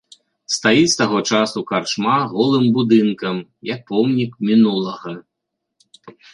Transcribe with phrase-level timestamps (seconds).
[0.53, 3.35] Стаіць з таго часу карчма голым будынкам,
[3.73, 5.11] як помнік мінулага.